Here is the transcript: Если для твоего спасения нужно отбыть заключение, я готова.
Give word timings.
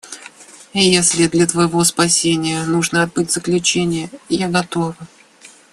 Если 0.73 1.27
для 1.27 1.45
твоего 1.45 1.83
спасения 1.83 2.65
нужно 2.65 3.03
отбыть 3.03 3.29
заключение, 3.29 4.09
я 4.29 4.49
готова. 4.49 4.97